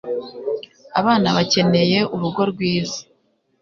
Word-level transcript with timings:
Abana 0.99 1.27
bakeneye 1.37 1.99
urugo 2.13 2.41
rwiza. 2.51 2.99